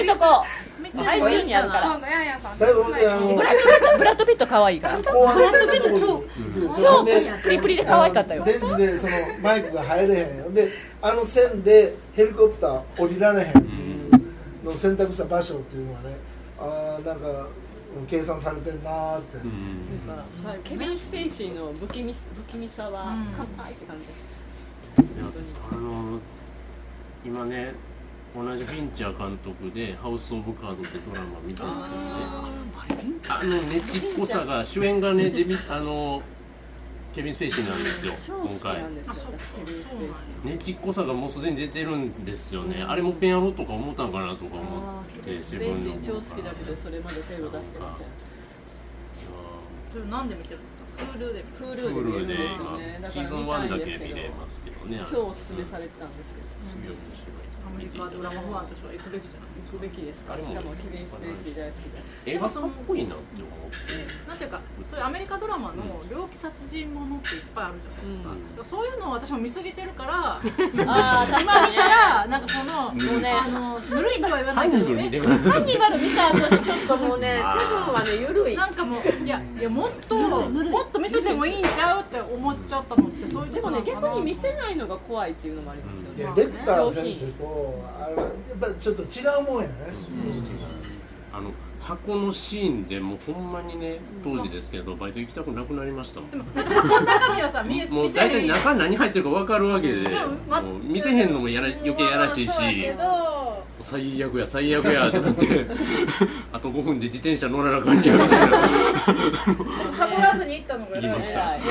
[0.00, 0.44] 見とこ
[0.80, 8.58] めっあいつにあるから今度ヤンヤンさん最後であのブラッドピットブラッドピット可愛いから後半戦のとこに超でプリプリで可愛かったよで
[8.98, 10.70] そのマイクが入れへんよで
[11.02, 16.16] あの線でヘリコプター降りられへんっていうのを選択した場所っていうのはね
[16.58, 17.48] あーなんか
[18.08, 25.26] 計算されてんなーって、うんなんかケビン・スペイシーの不気味不気味さはうん完敗って感じですいや
[25.72, 26.18] あの
[27.24, 27.72] 今ね
[28.36, 36.22] 同じフィンチャー監督で「ハウス・オブ・カード」ってドラマ見たんですけどねあのねちっこさが主演がねデビあの
[37.14, 38.80] ケビン・スペイシーなんですよ 今回。
[38.82, 39.14] なんですよ。
[39.14, 48.06] 私ケビン・スペイシーねちっこさがもうすでに出てるんですよね、あれもっぺんやろうとか思ったんかなとか思ってセブンのー超好きだけどそれまで手を出してません。
[49.92, 50.79] それなんで見てるんですか？
[51.00, 54.96] プープールでルで見れるん今ですよねシーズン1だけ見れますけどね。
[54.98, 56.46] 今日おすすめされてたんですけど。
[56.66, 57.40] すごい面白い。
[57.60, 59.50] アメリカドラマファンとしては行くべきじゃない。
[59.70, 60.34] 行くべきですか。
[60.34, 62.10] あれもしかもケビン・スペイシー大好きです。
[62.26, 68.64] 映画かっこいいなって思ってなんていうかそういうアメリカドラマの猟奇殺人ものっていっぱいあるじゃないですか、うん。
[68.66, 74.76] そういうのを私も見すぎてるから あー今見たらなんかそのもうねあのぬるいとは言わないけ
[75.20, 78.56] どハンニバル見た後にちょっともうね セブンはね緩い。
[78.56, 86.18] なんかもういやいやもっともっと見せてもいいんちゃうって思っちゃったのってそういうでもね逆に見せないのが怖いっていうのもありますよね。
[86.18, 89.06] いやレクター先生とあれはやっぱりちょっと違
[89.38, 89.74] うもんやね、
[91.32, 91.50] あの
[91.80, 96.30] 箱のシーンでもうほんまにね当時ですけどバイト行きたくなくなりましたもん。
[96.30, 102.52] 中身はさ見えもう大体中何入ってるか分かるわけででもう見せへんのもやら余計やらしいし。
[102.52, 103.39] そうやけど
[103.80, 105.66] 最悪や最悪やってなって。
[106.52, 108.68] あと5分で自転車乗らなあかんやみたいな
[109.96, 110.78] サボらずに行った。
[110.78, 111.02] のが偉い。
[111.02, 111.18] 言い。
[111.18, 111.64] ました偉い。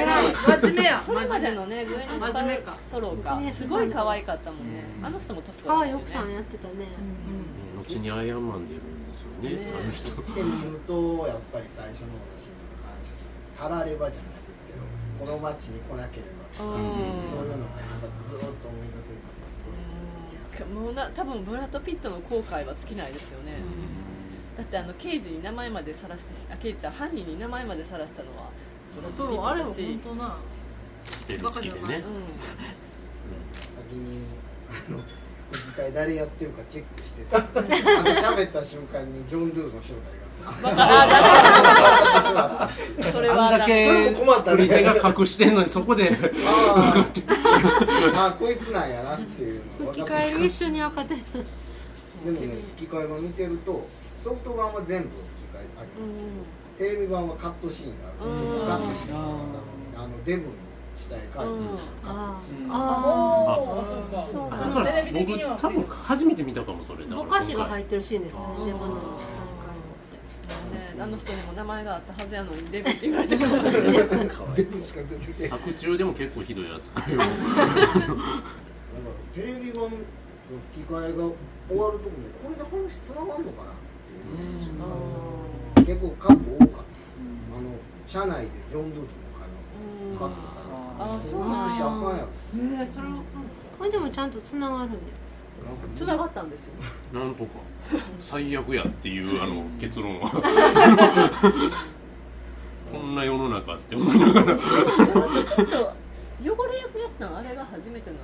[0.00, 0.34] 偉い。
[0.34, 2.56] 真面目やそれまでのねグエン真面目。
[2.58, 4.84] かトローかねすごい可愛かったもんね。
[5.02, 5.86] あの人も年取可ったよね。
[5.86, 6.74] 愛い奥さんやってたね、
[7.76, 9.72] 後にアイアンマン出るんですよねね。
[9.72, 10.10] あの人。
[10.22, 13.22] 見てみるとやっぱり最初のシーンに関して
[13.58, 14.82] たらればじゃないですけど
[15.18, 19.78] この街に来なければそういうのがなんかずっと思い出せたんですごい
[20.64, 23.52] もうな多分ブラッド・ピットの後悔は尽きないですよね、
[24.56, 28.50] だってあの刑事に名前までさらしてしあ刑事は犯人に名前までさらしたのは
[28.96, 29.98] ブラッド・ピそうあれはットだし。
[30.04, 30.38] 本当な
[31.04, 32.04] スペル付きでね。
[33.74, 34.22] 先に
[34.68, 34.98] あの
[35.50, 37.38] 吹き替え誰やってるかチェックしてた。
[37.38, 37.46] あの
[38.36, 40.28] 喋った瞬間にジョン・ドゥの正体が。
[43.12, 47.30] それはあんだけ作り手が隠してんのにそこであー。
[48.14, 49.57] あーこいつなんやなっていう
[50.04, 51.20] 吹き替え一緒に分かってる
[52.24, 53.86] でもね吹き替え版見てると
[54.22, 56.14] ソフト版は全部吹き替えあります。
[56.78, 58.30] けど、テレビ版はカットシーンがある。
[58.30, 60.48] のでカットシーンがあるんですけどあのデブの
[60.96, 62.74] 下へカットシーンカットシーンあ
[63.58, 64.26] おー。
[64.26, 64.56] そうか。
[64.56, 64.80] あだか。
[64.80, 65.50] らテレビ的には。
[65.50, 67.06] 僕多分初めて見たかもそれ。
[67.06, 68.46] だぼかしが入ってるシーンですよね。
[68.66, 68.86] デブの
[69.22, 69.32] 下
[70.64, 73.46] にねあの人にも名前があったはずやのにデブって言われてる。
[74.56, 77.18] デブしか出てけえ作中でも結構ひどい扱いを
[79.90, 81.24] だからテレビ版の吹き替えが
[81.68, 83.74] 終わるところでこれで話つながるのかなっ
[85.84, 86.84] ていう結構カット多かっ
[87.52, 87.70] たあの
[88.06, 89.48] 車内でジョン・ドゥとの会
[90.14, 90.68] 話カットされて
[91.00, 91.68] あそうなん。
[91.70, 92.16] 隠しあかん。
[92.16, 92.28] やろ
[92.82, 93.14] え、それは
[93.78, 94.30] これでもちゃん。
[94.32, 94.88] とつながるん。
[94.90, 95.00] だよ
[95.94, 96.50] つながったん。
[96.50, 96.72] ですよ
[97.12, 97.34] なん。
[97.34, 97.50] とか
[98.18, 100.30] 最悪やっていうあの結論は
[102.92, 103.14] こん。
[103.14, 104.58] な世の中って思いながらちょっ
[105.66, 105.92] と
[106.40, 108.16] 汚れ役やったのあれが初めてなん。
[108.16, 108.22] で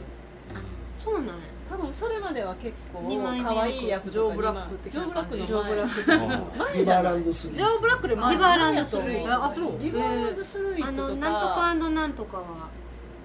[0.96, 1.27] すそうなん。
[1.29, 1.33] や
[1.70, 6.79] 多分それまでは結構二枚目可愛い役ジョー・とかブラック的ジョー・ブラックの前ジョー・ブラック。
[6.79, 7.57] リバーランドスリー。
[7.57, 9.79] ジョー・ブラックで前リバーランドスルイあそう。
[9.81, 12.44] リバーランドスルイあのなんとかかなんとかは。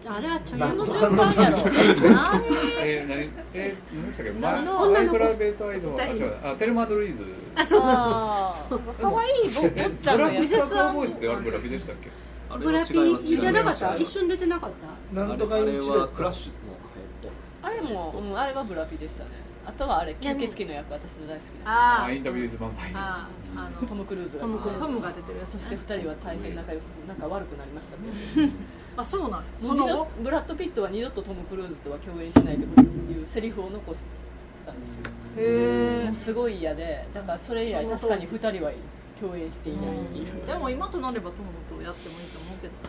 [0.08, 1.49] あれはちょいなんのとかのなんとか。
[1.49, 1.73] 何？
[2.80, 4.32] えー、何え何でしたっけ？
[4.32, 5.95] マのマイプライベートアイドル
[6.41, 7.25] あテルマドルイーズ。
[7.56, 7.82] あそう。
[7.82, 9.69] 可愛いぼ坊
[10.02, 12.10] ちゃんブラックカーボーイズってあれブラピでしたっけ？
[12.58, 13.95] ブラピじゃなかった？
[13.97, 14.71] 一緒に出てなかっ
[15.13, 15.19] た？
[15.19, 16.68] なんとかクラッシュの
[17.69, 19.29] あれも、うん、あれはブラピでしたね。
[19.65, 22.01] あとはあれ吸血鬼の役私の大好きな。
[22.01, 22.97] ああインタビューズ・ヴァンパイア。
[22.97, 24.86] ああのトム・クルーズがトムクルーズ。
[24.86, 28.49] トムが出てるそして二人は大変仲良く仲悪くなりましたね
[28.97, 33.99] あそうなんそうの後ブラッド・ピットは二度とトム・クルーズとは共演しないというセリフを残し
[34.65, 34.99] たんですよ。
[35.38, 38.71] へもうすごい嫌でだからそれ以来確かに二人は
[39.19, 40.27] 共演していないっていう。
[40.47, 42.73] えでも今となればトムとやってもいいと思うけど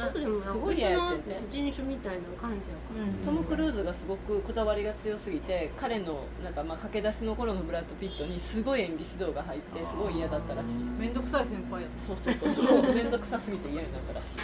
[0.00, 1.10] ちょっとでもすごい別の
[1.48, 3.04] 人種みたいな感じやから。
[3.24, 10.78] トム・クルーズがすごくこだわりが強すぎて彼のなんかまあ駆け出しの頃のブラッド・ピットにすごい演技指導が入ってすごい嫌だったらしい。
[10.98, 12.06] 面倒くさい先輩やった。
[12.06, 12.82] そうそうそうそう。
[12.94, 14.38] 面倒くさすぎて嫌になったらしい。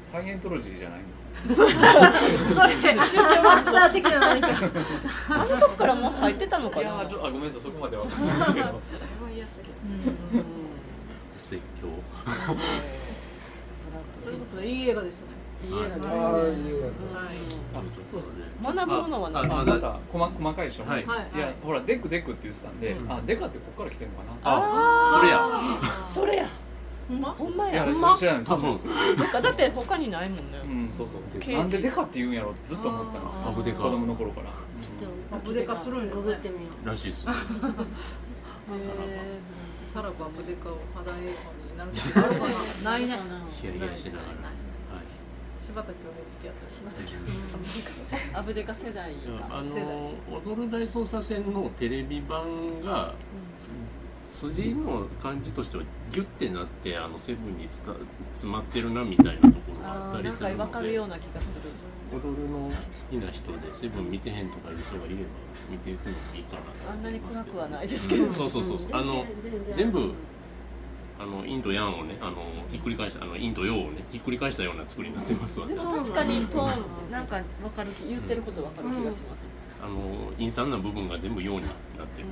[0.00, 1.80] サイエントロジーじゃないんですねそれ宗
[3.16, 4.48] 教マスター的な何か。
[5.30, 6.82] あのとこからもう入ってたのかな？
[6.82, 8.04] いやーちょあごめんなさいそこまでは。
[8.04, 10.40] 分かんないですけどうん。
[11.36, 11.88] お説教
[14.54, 15.34] ことでいい映画でしたね。
[15.64, 15.72] いい。
[15.86, 16.80] 映画ですねああいい映
[17.12, 17.34] 画はい。
[17.74, 18.44] あそうですね。
[18.62, 21.02] 学ぶものは何ですあかまた細細かいでしょ、はい。
[21.02, 21.06] い
[21.38, 23.12] やほらデクデクって言ってたんで、うん。
[23.12, 24.36] あデカってここから来てるのかな？
[24.44, 25.40] あそれや。
[26.12, 26.48] それや。
[27.06, 27.30] ほんま？
[27.32, 27.56] ほん
[28.00, 28.38] ま知ら知らない。
[28.38, 30.44] です多分なんかだって他にないもんね。
[30.64, 31.20] うんそうそう。
[31.52, 33.42] なんでデカって言うんやろってずっと思ってたんですよ。
[33.46, 33.82] アブデカ。
[33.82, 34.46] 子供の頃から。
[34.82, 36.88] ちょっアブデカするんやとググってみよう。
[36.88, 37.32] らしいっす へ
[39.92, 41.26] さらばアブデカを肌映画に
[41.76, 43.14] なるかなないね
[43.60, 45.04] ヒヤヒヤしながらはい
[45.60, 53.14] 柴田恭平好きやったアブデカ世代かあの踊る大捜査線のテレビ版が
[54.28, 57.92] 筋の感じとしてはギュッてなってあのセブンにつた
[58.32, 61.70] 詰まってるなみたいなところがあったりするのか分かるようでな気がする。
[62.12, 62.72] 踊るの好
[63.10, 65.20] きな人でセブン見てへんとかいう人がいれば
[65.68, 67.56] 見ていくのもいいかなとあんなに思いますけど。
[67.58, 68.78] 暗くはないですけどそうそうそう。
[68.92, 70.12] あの全然全部
[71.18, 75.76] あのインドヤンをねあのひっくり返したあのインド洋をねひっくり返したような作りになってますわね。
[75.76, 79.46] 確かにトーンなんか分かる言ってること分かる気がします、
[79.82, 81.72] あの陰惨な部分が全部洋になっ
[82.08, 82.28] てる。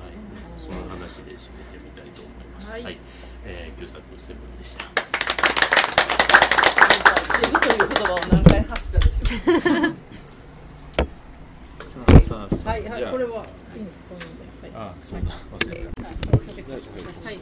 [0.00, 0.12] はい、
[0.56, 2.78] その話で締めてみたいと思います。
[2.78, 2.94] は、はい。
[2.94, 2.98] い
[3.44, 4.84] えー、旧作セブンでした。
[7.38, 9.87] テレビという言葉を何回発したでしょさあさあさあ、
[12.68, 14.04] はいはいこれはいいんですか
[14.60, 14.72] はい。
[14.74, 16.02] あ、そうだ、忘れた。
[16.02, 17.38] はい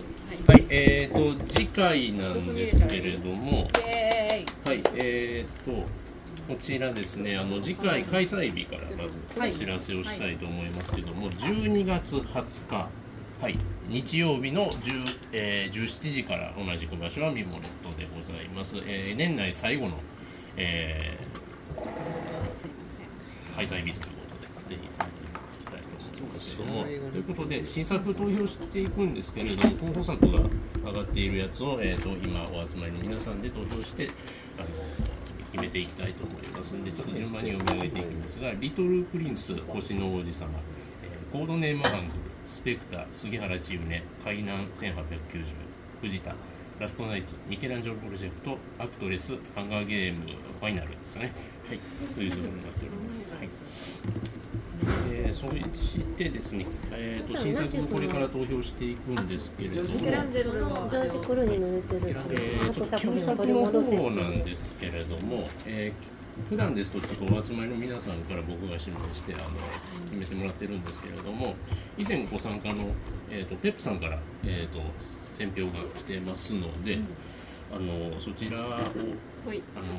[0.46, 5.84] はい、えーと次回なんですけれども、はい、えーと
[6.46, 9.08] こちらですね、あの次回開催日からま
[9.48, 12.88] ずお知らせをしたいと思いますけども、12月20日。
[13.42, 13.58] はい、
[13.88, 19.96] 日曜日の10、えー、17時から同じく場所はミモレットでございます、えー年内最後の、
[20.56, 21.46] えー
[23.56, 24.26] 開催日というこ
[24.66, 24.88] とでぜひ
[26.16, 30.40] きますけどもということで新作投票していくんですけれども候補作が
[30.84, 34.10] 上がっているやつを、えー、と今お集まりの皆さんで投票して
[34.58, 34.68] あの
[35.52, 40.50] 決めていきたいと思いますのでちょっと順番に読み上げていきますが「リトル・プリンス星の王子様」
[41.04, 45.44] えーコードネームハングルスペクター杉原千畝海南1890
[46.00, 46.34] 藤田
[46.78, 51.32] ラストナイツミケランジェロプロジェクトアクトレスハンガーゲームファイナルですね。
[51.66, 51.78] はい。
[52.14, 53.30] ということになっております。
[53.30, 53.48] はい
[55.10, 60.20] えー、そしてですね、えー、と新作をこれから投票していくんですけれども、えー、
[62.70, 66.16] あちょっとと旧作の方なんですけれども、えー
[66.50, 69.44] 普段ですとちょっとお集まりの皆さんから僕が指名してあの
[70.10, 71.54] 決めてもらってるんですけれども
[71.96, 72.92] 以前ご参加の、
[73.30, 76.98] えー、とペップさんから、えー、と選票が来てますので、
[77.74, 78.84] あのそちらをあの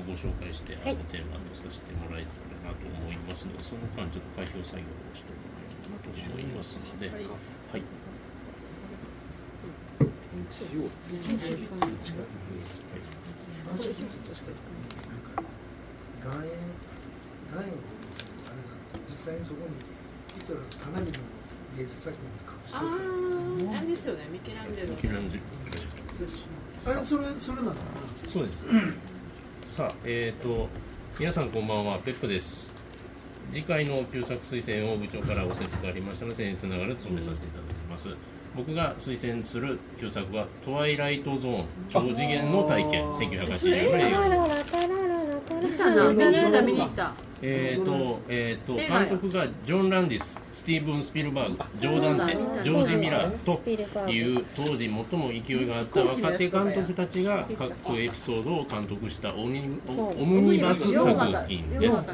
[0.07, 7.07] ご紹介して、あのテーマとさせてもらえたらなと思いますのでその間ちょっと開票作業をしてもらえればなと思いますので。
[7.07, 7.83] はい
[16.27, 16.51] 岩塩
[17.51, 17.73] 岩塩あれが
[19.07, 21.11] 実際にそこにヒトラーかなりの
[21.77, 25.45] 芸術作品を隠してあれですよねミケランジェロミケランジェロ
[26.83, 27.73] たあれそれそれなの
[28.27, 28.63] そうです。
[29.67, 30.67] さあ、えっ、と、
[31.19, 32.71] 皆さんこんばんは、ペップです。
[33.51, 38.09] 次回の旧作推薦を部長からお説がありましたので、僭越ながら務めさせていただきます。
[38.55, 44.96] 僕が推薦する旧作は、トワイライトゾーン超次元の体験、1980年
[45.77, 45.85] の映画。
[45.85, 47.03] タララタララタララ見に行った。
[47.03, 47.27] 見に行った。
[47.41, 57.47] えーとえー、と監督がジョン・ランディス、スティーブン・スピルバーグ、ジョーダンテ、ジョージ・ミラーという当時最も勢いがあった若手監督たちが
[57.83, 62.09] 各エピソードを監督したオニオオムニバス作品です。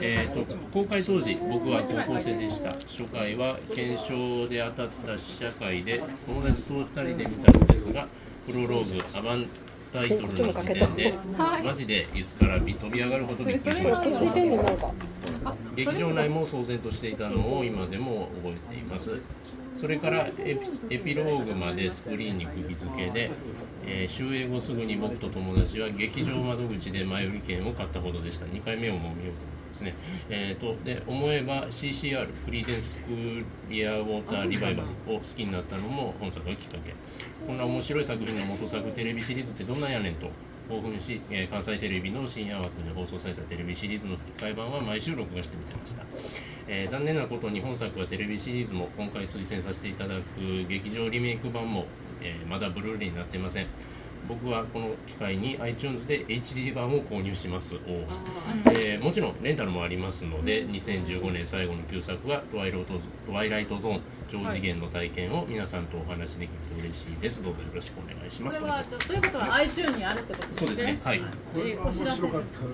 [0.00, 2.70] えー、くださいと公開当時僕は高校生でした。
[2.70, 8.06] 初回は検証で当たった試写会で友達と2人で見たのですが
[8.46, 9.46] プロローグアバン
[9.94, 11.14] タイトルの時点で
[11.64, 14.94] マジで椅子から飛び上がるほどびっくりしました。
[15.76, 19.12] 劇場内も騒然としていたのを今でも覚えています。
[19.74, 23.30] それからエピエピローグまでスクリーンに釘付けで、
[23.86, 28.46] えー終映後すぐに僕と友達は劇場窓口で前売り券を買ったほどでした。
[28.46, 29.94] 2回目をもう見ようと思いますね。
[30.28, 33.00] えー、とで思えば CCR クリーデンス・ク
[33.68, 36.94] リアウォーター・リバイバルを好きになったのも本作がきっかけ
[37.46, 40.28] こんな面白い作品の元作テレビシリーズってどんなんやねんと
[40.68, 46.02] 興奮し、えー関西テレビの深夜枠で放送されたテレビシリーズの吹き替え版は毎週録画して見てました、
[46.68, 51.84] えー残念なことに本作はテレビシリーズも今回推薦させていただく劇場リメイク版も、
[52.22, 53.66] えーまだブルーレイになっていません。
[54.26, 57.74] 僕はこの機会に iTunes で HD 版を購入します。
[57.74, 57.78] お
[58.70, 62.94] えーもちろんレンタルもありますので2015年最後の旧作はトワイロート
[63.26, 67.42] 「トワイライトゾーン超次元の体験」を皆さんとお話しできると嬉しいです。
[67.42, 68.58] どうぞよろしくお願いします。
[68.58, 70.66] これはということは iTunes にあるってことですね。
[70.66, 71.00] そうですね。
[71.04, 71.22] はい。
[71.56, 72.22] えお知らせ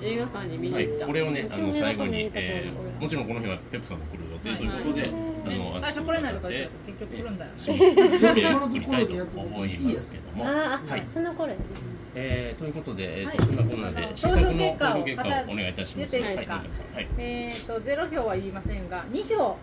[0.03, 11.55] 映画館に見にはい行った、、これをね、あの最後に、えーもちろんこの日はペップさんも来る予定ということで、あの最初来れないとか言って結局来るんだよね締めくくりたいと思いますけども、ああ、はい、その頃や。
[11.55, 11.65] ね
[12.13, 13.37] えー、ということで、えーはい。
[13.37, 16.19] とそんなこんなで新作の投票結果をお願いいたします。
[16.19, 16.55] 言っていいですか。
[16.55, 17.09] はい、皆さんはい。
[17.19, 19.57] えー、と0票は言いませんが2票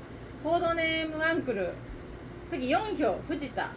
[0.44, 1.72] コードネームアンクル。
[2.48, 3.70] 次4票藤田。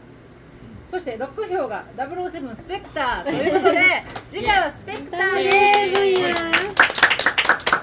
[0.88, 3.80] そして6票が007スペクターということで
[4.28, 5.50] 次回はスペクターで
[6.34, 6.60] す。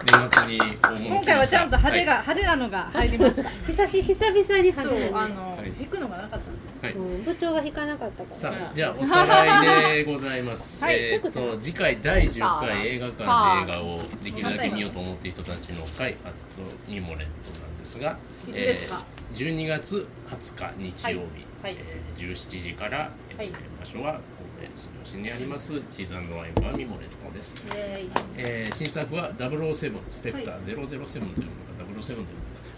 [0.07, 3.49] 今回はちゃんと派手が、派手なのが入りました。
[3.67, 6.39] 久し久々に派そう手だねあの、はい弾くのがなかっ
[6.81, 6.87] た。
[6.87, 6.95] はい。
[6.95, 8.35] うん部長が弾かなかったから。
[8.35, 10.83] さあ、じゃあおさらいでございます。
[10.83, 10.95] はい。
[10.95, 16.33] えーっと次回第10回映画館で映画をできるだけ見ようと思っている人たちの会、あと
[16.87, 18.17] ニモレットなんですが、
[18.49, 19.03] いつですか？
[19.11, 21.21] えー12月20日日曜日、はい。
[21.63, 21.77] はい。
[21.79, 23.51] えー17時から、えーはい。
[23.79, 24.21] 場所は
[24.57, 27.63] 神戸住吉にありますチーズワインバーミモレットです。
[27.67, 28.09] イエーイ。
[28.37, 32.29] えー新作は007スペクター007というのか007というのか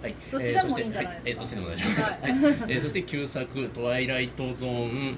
[0.01, 1.29] はい、どちらもいいんじゃないですか？
[1.29, 2.21] えーどっちでも大丈夫です。
[2.21, 2.31] はい。
[2.75, 5.15] えーそして旧作トワイライトゾーンの、え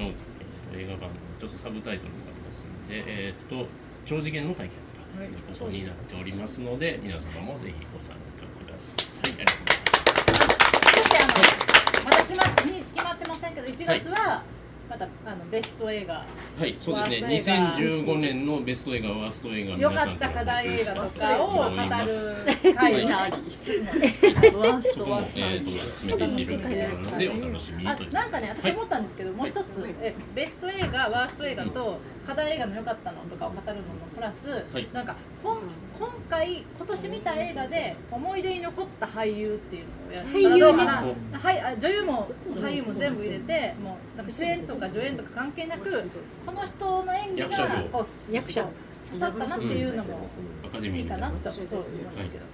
[0.00, 0.34] ーと
[0.76, 1.08] 映画版
[1.40, 3.66] ちょっとサブタイトルがありますので、えっ、と
[4.04, 4.70] 超次元の体験
[5.16, 9.32] ということになっておりますので、皆様もぜひご参加ください。
[9.34, 9.73] ありがとうございます。
[11.34, 14.42] 私ま日にち決まってませんけど1月は
[14.88, 17.22] またあのベスト映画はい、そうですね。
[17.22, 24.00] ワースト映画2015年のベスト映画、ワースト映画、良皆さんかった課題映画とかを語る会はいするので
[24.56, 27.84] ワーストとてもワーストえーと詰めていっているので、お楽しみ。
[27.84, 27.96] なん
[28.30, 29.66] かね私思ったんですけど、もう一つ
[30.00, 35.56] えベスト映画ワースト映画と課題映画の良かったのとかを語るのもプラス、はいなんか今
[35.98, 45.90] 今回今年見た映画で思い出に残った俳優っていうのをやったらどうかな、はい、あ女優も俳優も全部入れてもうなんか主演とか助演とか関係なく
[46.46, 48.62] この人の演技が像こう役者
[49.06, 50.28] 刺さったなっていうのも
[50.64, 51.30] アカデミいいかな。
[51.30, 52.44] とそう思うんですけど、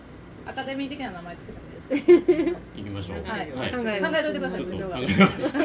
[0.46, 2.58] アカデミー的な名前つけてもいいですか？
[2.76, 3.22] 行きましょう。
[3.24, 3.70] はいはい。
[3.72, 5.58] 考え考えといてくださいちょっと考部長がえます。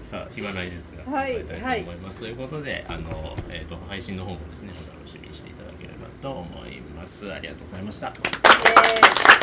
[0.10, 2.18] さあ、暇ないですが、はい考えたいと思います。
[2.20, 7.32] ということで、あの、えっ、と、配信の方もですね、お楽しみにしていただければと思います。
[7.32, 8.08] ありがとうございました。
[8.08, 9.39] えー